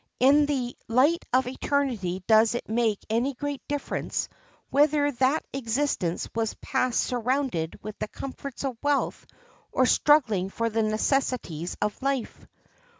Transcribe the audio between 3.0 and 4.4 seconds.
any great difference